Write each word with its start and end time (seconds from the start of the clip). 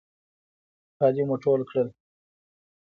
کالي 0.97 1.23
مو 1.27 1.35
ټول 1.43 1.59
کړل. 1.69 1.87